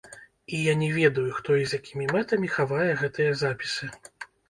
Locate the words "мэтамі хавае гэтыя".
2.17-3.41